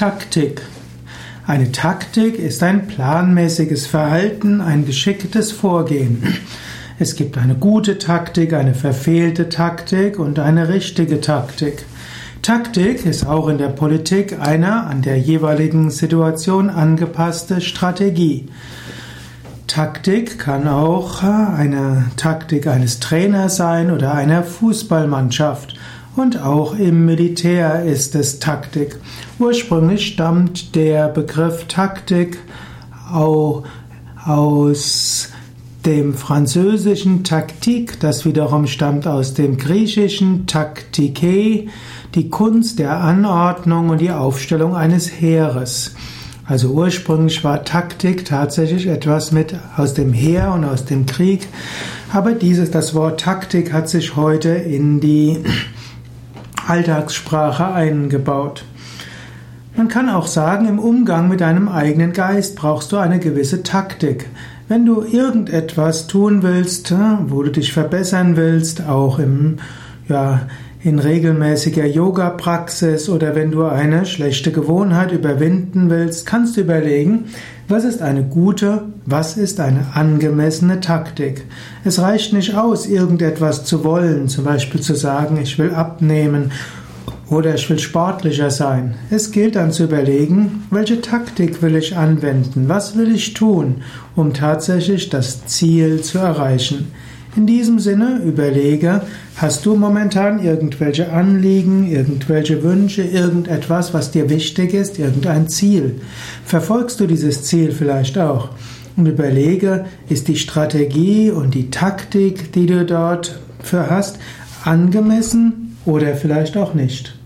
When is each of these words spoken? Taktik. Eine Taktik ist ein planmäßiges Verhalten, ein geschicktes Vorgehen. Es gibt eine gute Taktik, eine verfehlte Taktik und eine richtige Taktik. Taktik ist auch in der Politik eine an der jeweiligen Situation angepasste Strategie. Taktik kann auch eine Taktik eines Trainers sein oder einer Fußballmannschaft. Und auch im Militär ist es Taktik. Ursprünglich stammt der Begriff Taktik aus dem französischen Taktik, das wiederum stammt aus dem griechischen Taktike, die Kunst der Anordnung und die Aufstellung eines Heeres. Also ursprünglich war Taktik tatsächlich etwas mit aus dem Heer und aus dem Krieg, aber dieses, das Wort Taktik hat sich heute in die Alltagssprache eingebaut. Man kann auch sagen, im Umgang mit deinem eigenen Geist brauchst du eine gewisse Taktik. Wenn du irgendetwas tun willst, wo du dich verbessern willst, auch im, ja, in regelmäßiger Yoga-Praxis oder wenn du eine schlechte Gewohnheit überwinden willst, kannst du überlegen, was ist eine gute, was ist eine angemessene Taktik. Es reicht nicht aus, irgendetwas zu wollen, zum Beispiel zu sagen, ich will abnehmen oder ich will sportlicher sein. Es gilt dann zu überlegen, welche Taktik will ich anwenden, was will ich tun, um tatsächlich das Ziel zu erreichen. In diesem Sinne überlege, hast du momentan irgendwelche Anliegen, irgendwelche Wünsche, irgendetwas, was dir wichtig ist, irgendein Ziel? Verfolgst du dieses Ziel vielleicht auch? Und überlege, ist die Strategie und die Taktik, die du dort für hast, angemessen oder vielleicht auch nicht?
Taktik. 0.00 0.62
Eine 1.46 1.72
Taktik 1.72 2.38
ist 2.38 2.62
ein 2.62 2.86
planmäßiges 2.86 3.86
Verhalten, 3.86 4.62
ein 4.62 4.86
geschicktes 4.86 5.52
Vorgehen. 5.52 6.38
Es 6.98 7.16
gibt 7.16 7.36
eine 7.36 7.54
gute 7.54 7.98
Taktik, 7.98 8.54
eine 8.54 8.72
verfehlte 8.72 9.50
Taktik 9.50 10.18
und 10.18 10.38
eine 10.38 10.70
richtige 10.70 11.20
Taktik. 11.20 11.84
Taktik 12.40 13.04
ist 13.04 13.26
auch 13.26 13.48
in 13.48 13.58
der 13.58 13.68
Politik 13.68 14.38
eine 14.40 14.84
an 14.84 15.02
der 15.02 15.18
jeweiligen 15.18 15.90
Situation 15.90 16.70
angepasste 16.70 17.60
Strategie. 17.60 18.46
Taktik 19.66 20.38
kann 20.38 20.66
auch 20.66 21.22
eine 21.22 22.06
Taktik 22.16 22.68
eines 22.68 23.00
Trainers 23.00 23.56
sein 23.56 23.90
oder 23.90 24.14
einer 24.14 24.44
Fußballmannschaft. 24.44 25.76
Und 26.16 26.42
auch 26.42 26.74
im 26.74 27.06
Militär 27.06 27.84
ist 27.84 28.14
es 28.14 28.40
Taktik. 28.40 28.96
Ursprünglich 29.38 30.06
stammt 30.06 30.74
der 30.74 31.08
Begriff 31.08 31.66
Taktik 31.68 32.38
aus 33.12 35.28
dem 35.86 36.14
französischen 36.14 37.24
Taktik, 37.24 38.00
das 38.00 38.24
wiederum 38.24 38.66
stammt 38.66 39.06
aus 39.06 39.34
dem 39.34 39.56
griechischen 39.56 40.46
Taktike, 40.46 41.68
die 42.14 42.28
Kunst 42.28 42.78
der 42.78 42.98
Anordnung 42.98 43.88
und 43.88 44.00
die 44.00 44.10
Aufstellung 44.10 44.74
eines 44.74 45.20
Heeres. 45.20 45.94
Also 46.44 46.70
ursprünglich 46.70 47.44
war 47.44 47.64
Taktik 47.64 48.24
tatsächlich 48.24 48.88
etwas 48.88 49.30
mit 49.30 49.54
aus 49.76 49.94
dem 49.94 50.12
Heer 50.12 50.52
und 50.52 50.64
aus 50.64 50.84
dem 50.84 51.06
Krieg, 51.06 51.46
aber 52.12 52.32
dieses, 52.32 52.72
das 52.72 52.94
Wort 52.94 53.20
Taktik 53.20 53.72
hat 53.72 53.88
sich 53.88 54.16
heute 54.16 54.48
in 54.48 54.98
die 54.98 55.38
Alltagssprache 56.70 57.66
eingebaut. 57.72 58.64
Man 59.74 59.88
kann 59.88 60.08
auch 60.08 60.28
sagen, 60.28 60.68
im 60.68 60.78
Umgang 60.78 61.28
mit 61.28 61.40
deinem 61.40 61.68
eigenen 61.68 62.12
Geist 62.12 62.54
brauchst 62.54 62.92
du 62.92 62.96
eine 62.96 63.18
gewisse 63.18 63.64
Taktik. 63.64 64.28
Wenn 64.68 64.86
du 64.86 65.02
irgendetwas 65.02 66.06
tun 66.06 66.44
willst, 66.44 66.94
wo 67.26 67.42
du 67.42 67.50
dich 67.50 67.72
verbessern 67.72 68.36
willst, 68.36 68.86
auch 68.86 69.18
im, 69.18 69.56
ja, 70.10 70.42
in 70.82 70.98
regelmäßiger 70.98 71.86
Yoga-Praxis 71.86 73.08
oder 73.08 73.34
wenn 73.34 73.50
du 73.50 73.64
eine 73.64 74.06
schlechte 74.06 74.50
Gewohnheit 74.50 75.12
überwinden 75.12 75.90
willst, 75.90 76.24
kannst 76.24 76.56
du 76.56 76.62
überlegen, 76.62 77.26
was 77.68 77.84
ist 77.84 78.00
eine 78.00 78.24
gute, 78.24 78.84
was 79.04 79.36
ist 79.36 79.60
eine 79.60 79.94
angemessene 79.94 80.80
Taktik. 80.80 81.44
Es 81.84 82.00
reicht 82.00 82.32
nicht 82.32 82.54
aus, 82.54 82.86
irgendetwas 82.86 83.64
zu 83.64 83.84
wollen, 83.84 84.28
zum 84.28 84.44
Beispiel 84.44 84.80
zu 84.80 84.94
sagen, 84.94 85.38
ich 85.40 85.58
will 85.58 85.74
abnehmen 85.74 86.50
oder 87.28 87.54
ich 87.54 87.68
will 87.68 87.78
sportlicher 87.78 88.50
sein. 88.50 88.94
Es 89.10 89.30
gilt 89.32 89.56
dann 89.56 89.72
zu 89.72 89.84
überlegen, 89.84 90.64
welche 90.70 91.02
Taktik 91.02 91.60
will 91.60 91.76
ich 91.76 91.96
anwenden, 91.96 92.68
was 92.68 92.96
will 92.96 93.14
ich 93.14 93.34
tun, 93.34 93.82
um 94.16 94.32
tatsächlich 94.32 95.10
das 95.10 95.46
Ziel 95.46 96.00
zu 96.00 96.18
erreichen. 96.18 96.90
In 97.36 97.46
diesem 97.46 97.78
Sinne 97.78 98.20
überlege, 98.24 99.02
hast 99.36 99.64
du 99.64 99.76
momentan 99.76 100.42
irgendwelche 100.42 101.12
Anliegen, 101.12 101.88
irgendwelche 101.88 102.64
Wünsche, 102.64 103.02
irgendetwas, 103.02 103.94
was 103.94 104.10
dir 104.10 104.28
wichtig 104.28 104.74
ist, 104.74 104.98
irgendein 104.98 105.48
Ziel? 105.48 106.00
Verfolgst 106.44 106.98
du 106.98 107.06
dieses 107.06 107.44
Ziel 107.44 107.70
vielleicht 107.70 108.18
auch? 108.18 108.48
Und 108.96 109.06
überlege, 109.06 109.84
ist 110.08 110.26
die 110.26 110.36
Strategie 110.36 111.30
und 111.30 111.54
die 111.54 111.70
Taktik, 111.70 112.52
die 112.52 112.66
du 112.66 112.84
dort 112.84 113.38
für 113.62 113.88
hast, 113.88 114.18
angemessen 114.64 115.76
oder 115.86 116.16
vielleicht 116.16 116.56
auch 116.56 116.74
nicht? 116.74 117.19